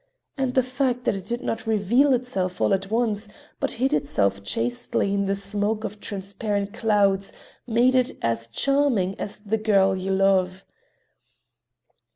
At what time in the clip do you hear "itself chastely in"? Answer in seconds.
3.93-5.25